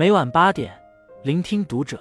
[0.00, 0.72] 每晚八点，
[1.22, 2.00] 聆听读者。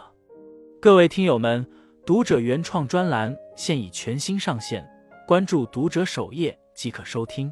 [0.82, 1.67] 各位听友们，
[2.06, 4.90] 读者原创专栏现已全新上线，
[5.27, 7.51] 关注读者首页即可收听。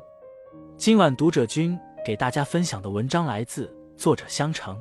[0.78, 4.80] 今晚读者君给大家分享的文章来自作者香橙。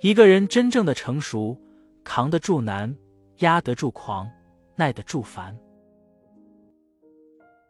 [0.00, 1.56] 一个人真正的成熟，
[2.02, 2.92] 扛得住难，
[3.36, 4.28] 压得住狂，
[4.74, 5.56] 耐得住烦。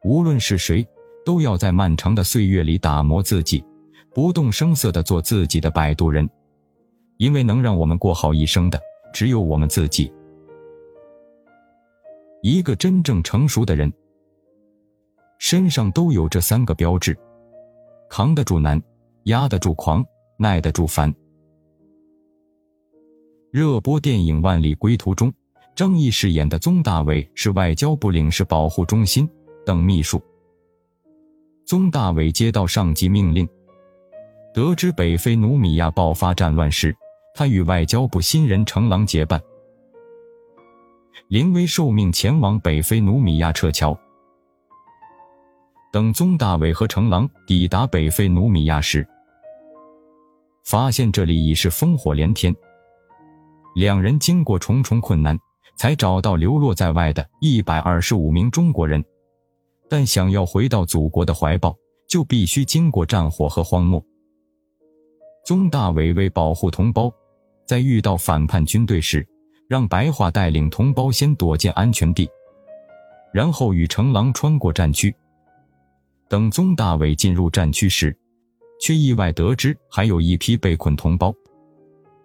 [0.05, 0.89] 无论是谁，
[1.23, 3.63] 都要在漫长的岁月里打磨自己，
[4.15, 6.27] 不动声色的做自己的摆渡人。
[7.21, 8.81] 因为能让我们过好一生的，
[9.13, 10.11] 只有我们自己。
[12.41, 13.93] 一个真正成熟的人，
[15.39, 17.15] 身上都有这三个标志：
[18.09, 18.83] 扛得住难，
[19.25, 20.03] 压得住狂，
[20.39, 21.15] 耐得住烦。
[23.51, 25.31] 热播电影《万里归途》中，
[25.75, 29.29] 张译饰演的宗大伟是外交部领事保护中心
[29.67, 30.19] 等秘书。
[31.67, 33.47] 宗大伟接到上级命令，
[34.55, 36.97] 得知北非努米亚爆发战乱时。
[37.41, 39.41] 他与外交部新人程郎结伴，
[41.29, 43.99] 临危受命前往北非努米亚撤侨。
[45.91, 49.09] 等宗大伟和程郎抵达北非努米亚时，
[50.65, 52.55] 发现这里已是烽火连天。
[53.75, 55.35] 两人经过重重困难，
[55.79, 59.03] 才找到流落在外的一百二十五名中国人，
[59.89, 61.75] 但想要回到祖国的怀抱，
[62.07, 64.05] 就必须经过战火和荒漠。
[65.47, 67.11] 宗大伟为保护同胞。
[67.71, 69.25] 在遇到反叛军队时，
[69.69, 72.29] 让白桦带领同胞先躲进安全地，
[73.33, 75.15] 然后与程郎穿过战区。
[76.29, 78.13] 等宗大伟进入战区时，
[78.81, 81.33] 却意外得知还有一批被困同胞，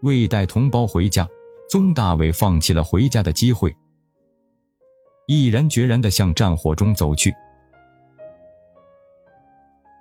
[0.02, 1.30] 未带同胞回家，
[1.70, 3.72] 宗大伟放弃了回家的机会，
[5.28, 7.32] 毅然决然地向战火中走去。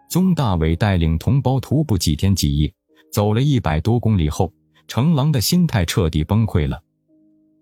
[0.09, 2.73] 宗大伟带领同胞徒步几天几夜，
[3.13, 4.51] 走了一百多公里后。
[4.87, 6.81] 成狼的心态彻底崩溃了，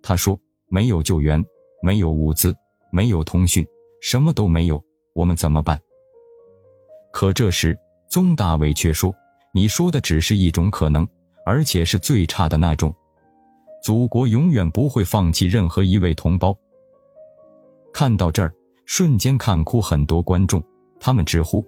[0.02, 1.42] 他说：“没有救援，
[1.82, 2.54] 没有物资，
[2.90, 3.66] 没有通讯，
[4.00, 4.82] 什么都没有，
[5.14, 5.80] 我们怎么办？”
[7.12, 9.14] 可这时，宗大伟却说
[9.54, 11.06] ：“你说的只是一种可能，
[11.46, 12.94] 而且是最差的那种。
[13.82, 16.56] 祖国永远不会放弃任何一位同胞。”
[17.94, 18.52] 看到这儿，
[18.86, 20.62] 瞬间看哭很多观众，
[20.98, 21.64] 他们直呼：“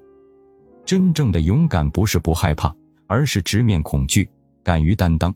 [0.85, 2.75] 真正的勇敢不是不害怕，
[3.07, 4.29] 而是直面恐惧，
[4.63, 5.33] 敢于担当。”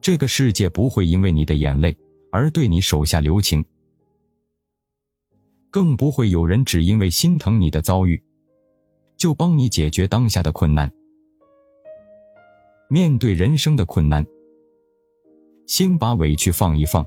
[0.00, 1.96] 这个世界不会因为你的眼泪
[2.30, 3.64] 而对你手下留情，
[5.70, 8.22] 更不会有人只因为心疼你的遭遇，
[9.16, 10.90] 就帮你解决当下的困难。
[12.88, 14.24] 面对人生的困难，
[15.66, 17.04] 先把委屈放一放，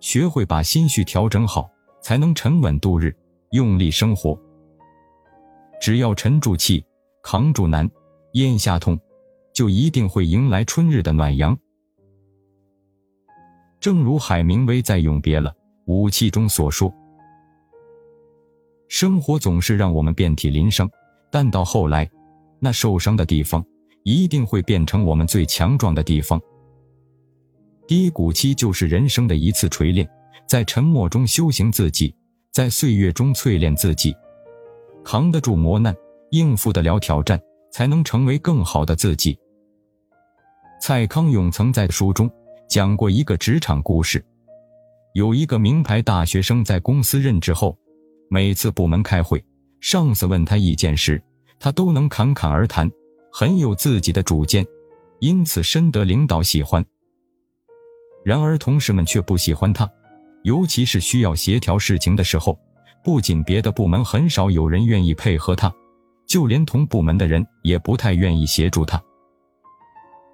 [0.00, 1.68] 学会把心绪调整好，
[2.00, 3.14] 才能沉稳度日，
[3.50, 4.40] 用力生活。
[5.80, 6.82] 只要沉住气，
[7.22, 7.90] 扛住难，
[8.32, 8.98] 咽下痛，
[9.52, 11.58] 就一定会迎来春日的暖阳。
[13.88, 15.50] 正如海明威在《永别了，
[15.86, 16.92] 武器》中所说
[18.86, 20.86] ：“生活总是让我们遍体鳞伤，
[21.30, 22.06] 但到后来，
[22.60, 23.64] 那受伤的地方
[24.02, 26.38] 一定会变成我们最强壮的地方。
[27.86, 30.06] 低谷期就是人生的一次锤炼，
[30.46, 32.14] 在沉默中修行自己，
[32.52, 34.14] 在岁月中淬炼自己，
[35.02, 35.96] 扛得住磨难，
[36.32, 37.40] 应付得了挑战，
[37.72, 39.34] 才能成为更好的自己。”
[40.78, 42.30] 蔡康永曾在书中。
[42.68, 44.22] 讲过一个职场故事，
[45.14, 47.74] 有一个名牌大学生在公司任职后，
[48.28, 49.42] 每次部门开会，
[49.80, 51.20] 上司问他意见时，
[51.58, 52.90] 他都能侃侃而谈，
[53.32, 54.66] 很有自己的主见，
[55.20, 56.84] 因此深得领导喜欢。
[58.22, 59.90] 然而同事们却不喜欢他，
[60.42, 62.58] 尤其是需要协调事情的时候，
[63.02, 65.72] 不仅别的部门很少有人愿意配合他，
[66.26, 69.02] 就连同部门的人也不太愿意协助他。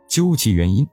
[0.08, 0.84] 究其原因。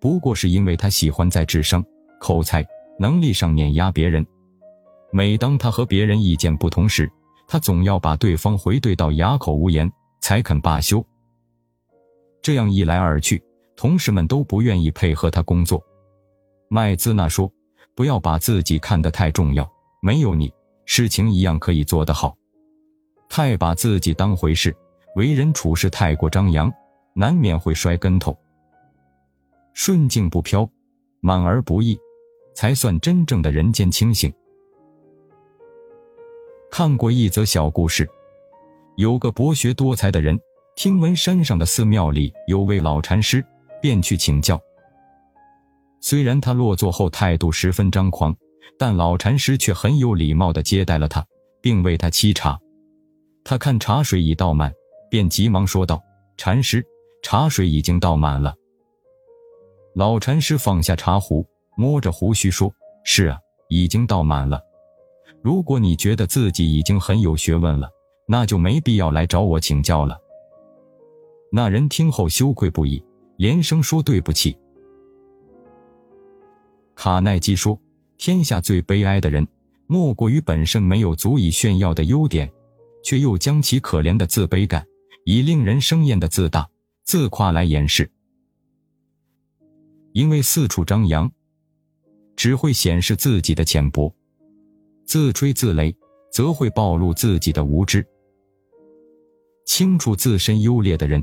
[0.00, 1.84] 不过是因为他喜欢在智商、
[2.18, 2.66] 口才、
[2.98, 4.26] 能力上碾压别人。
[5.12, 7.10] 每当他和别人意见不同时，
[7.46, 9.90] 他总要把对方回怼到哑口无言，
[10.20, 11.04] 才肯罢休。
[12.40, 13.42] 这样一来二去，
[13.76, 15.82] 同事们都不愿意配合他工作。
[16.68, 17.52] 麦兹纳说
[17.94, 19.70] ：“不要把自己看得太重要，
[20.00, 20.50] 没有你，
[20.86, 22.34] 事情一样可以做得好。
[23.28, 24.74] 太把自己当回事，
[25.16, 26.72] 为人处事太过张扬，
[27.14, 28.34] 难免会摔跟头。”
[29.72, 30.68] 顺境不飘，
[31.20, 31.98] 满而不溢，
[32.54, 34.32] 才算真正的人间清醒。
[36.70, 38.08] 看过一则小故事，
[38.96, 40.38] 有个博学多才的人，
[40.76, 43.44] 听闻山上的寺庙里有位老禅师，
[43.80, 44.60] 便去请教。
[46.00, 48.34] 虽然他落座后态度十分张狂，
[48.78, 51.26] 但老禅师却很有礼貌地接待了他，
[51.60, 52.58] 并为他沏茶。
[53.42, 54.72] 他看茶水已倒满，
[55.10, 56.02] 便急忙说道
[56.36, 56.86] ：“禅师，
[57.22, 58.54] 茶水已经倒满了。”
[59.94, 61.44] 老禅师放下茶壶，
[61.76, 62.72] 摸着胡须说
[63.02, 63.38] ：“是啊，
[63.68, 64.60] 已经倒满了。
[65.42, 67.90] 如果你觉得自己已经很有学问了，
[68.26, 70.16] 那就没必要来找我请教了。”
[71.52, 73.02] 那人听后羞愧不已，
[73.36, 74.56] 连声说对不起。
[76.94, 77.76] 卡耐基说
[78.16, 79.46] ：“天下最悲哀的人，
[79.88, 82.48] 莫过于本身没有足以炫耀的优点，
[83.02, 84.86] 却又将其可怜的自卑感，
[85.24, 86.68] 以令人生厌的自大、
[87.02, 88.08] 自夸来掩饰。
[90.12, 91.30] 因为四处张扬，
[92.36, 94.12] 只会显示自己的浅薄；
[95.04, 95.94] 自吹自擂，
[96.32, 98.06] 则会暴露自己的无知。
[99.64, 101.22] 清楚自身优劣的人。”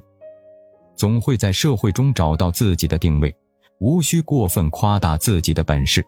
[0.98, 3.31] 总会在社会中找到自己的定位，
[3.80, 6.04] 无需过分夸大自己的本事。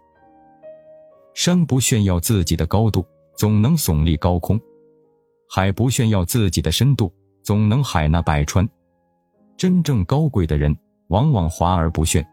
[1.35, 3.05] 山不炫耀自己的高度，
[3.37, 4.57] 总能耸立高空；
[5.47, 8.67] 海不炫耀自己的深度，总能海纳百川。
[9.55, 10.75] 真正高贵的人，
[11.09, 12.27] 往往华而不炫。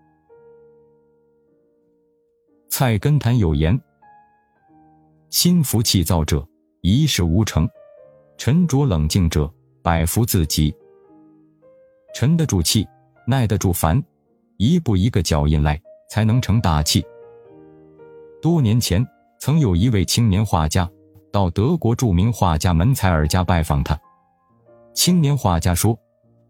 [2.68, 3.78] 菜根谭有言
[5.30, 6.46] ：“心浮气躁者，
[6.82, 7.66] 一事无成；
[8.36, 9.50] 沉着冷静者，
[9.82, 10.74] 百福自集。”
[12.14, 12.86] 沉得住气，
[13.26, 14.02] 耐得住烦，
[14.56, 15.80] 一步一个脚印来，
[16.10, 17.04] 才能成大器。
[18.42, 19.06] 多年前，
[19.38, 20.88] 曾有一位青年画家
[21.32, 23.98] 到德国著名画家门采尔家拜访他。
[24.94, 25.98] 青年画家说：“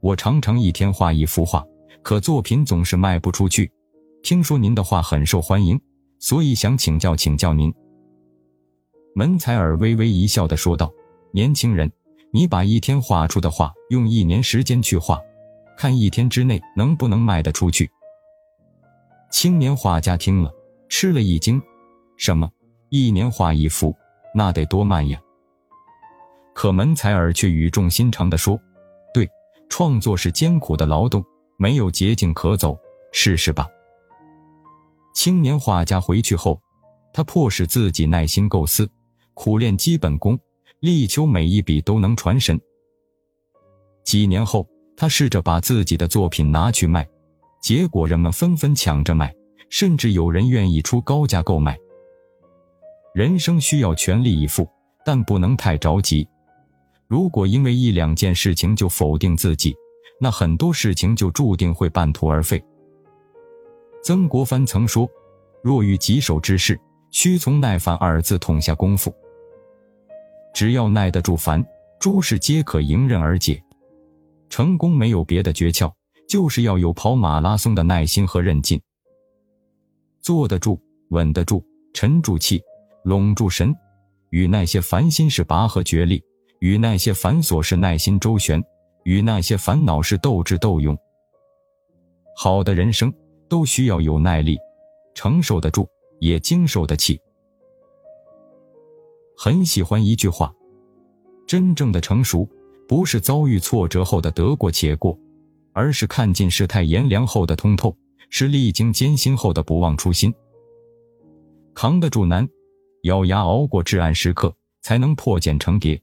[0.00, 1.64] 我常常一天画一幅画，
[2.02, 3.70] 可作品总是卖不出去。
[4.22, 5.80] 听说您的画很受欢迎，
[6.18, 7.72] 所以想请教请教您。”
[9.14, 10.92] 门采尔微微一笑的说道
[11.32, 11.90] ：“年轻人，
[12.32, 15.20] 你把一天画出的画用一年时间去画。”
[15.78, 17.90] 看一天之内能不能卖得出去。
[19.30, 20.50] 青年画家听了，
[20.88, 21.60] 吃了一惊
[22.16, 22.50] ：“什么？
[22.88, 23.94] 一年画一幅？
[24.34, 25.20] 那得多慢呀！”
[26.54, 28.58] 可门采尔却语重心长地说
[29.12, 29.28] ：“对，
[29.68, 31.22] 创作是艰苦的劳动，
[31.58, 32.78] 没有捷径可走，
[33.12, 33.68] 试试吧。”
[35.16, 36.60] 青年画家回去后，
[37.10, 38.86] 他迫使自己耐心构思，
[39.32, 40.38] 苦练基本功，
[40.80, 42.60] 力求每一笔都能传神。
[44.04, 44.64] 几年后。
[44.98, 47.06] 他试着把自己的作品拿去卖，
[47.60, 49.30] 结果人们纷纷抢着买，
[49.68, 51.78] 甚至有人愿意出高价购买。
[53.14, 54.66] 人生需要全力以赴，
[55.04, 56.26] 但不能太着急。
[57.08, 59.76] 如果因为一两件事情就否定自己，
[60.18, 62.64] 那很多事情就注定会半途而废。
[64.06, 65.10] 曾国藩曾说
[65.64, 66.80] ：“若遇棘手之事，
[67.10, 69.12] 须从耐烦二字痛下功夫。
[70.54, 71.66] 只要耐得住烦，
[71.98, 73.60] 诸事皆可迎刃而解。”
[74.48, 75.92] 成功没有别的诀窍，
[76.28, 78.80] 就是要有跑马拉松的耐心和韧劲。
[80.20, 81.60] 坐得住，稳得住，
[81.92, 82.62] 沉住气，
[83.02, 83.74] 拢住神，
[84.30, 86.22] 与那些烦心事拔河决力，
[86.60, 88.62] 与那些繁琐事耐心周旋，
[89.02, 90.96] 与那些烦恼事斗智斗勇。
[92.36, 93.12] 好的人生
[93.48, 94.58] 都需要有耐力，
[95.14, 95.88] 承受得住，
[96.20, 97.20] 也经受得起。
[99.36, 100.54] 很喜欢一句话：
[101.46, 102.48] 真正的成熟。
[102.88, 105.18] 不是遭遇挫折后的得过且过，
[105.72, 107.92] 而是看尽世态炎凉后的通透，
[108.30, 110.32] 是历经艰辛后的不忘初心。
[111.74, 112.48] 扛得住难，
[113.02, 116.00] 咬牙熬过至暗时刻，才能破茧成蝶；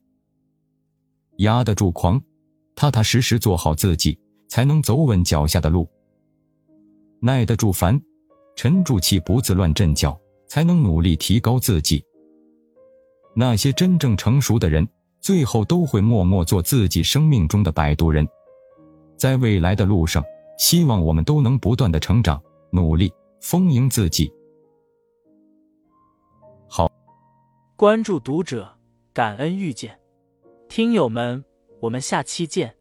[1.37, 2.21] 压得住狂，
[2.75, 4.19] 踏踏实实做好自己，
[4.49, 5.85] 才能走稳脚下的路；
[7.23, 7.99] 耐得住烦，
[8.55, 12.03] 沉住气不自乱阵脚，才能努力提高自己。
[13.33, 14.87] 那些真正成熟的人。
[15.23, 18.27] 最后都会默默做自己生命中的摆渡人，
[19.15, 20.21] 在未来的路上，
[20.57, 24.29] 希望我们都能不断的成长，努力丰盈自己。
[26.67, 26.91] 好，
[27.77, 28.77] 关注读者，
[29.13, 29.97] 感恩遇见，
[30.67, 31.45] 听友们，
[31.79, 32.75] 我们下期见。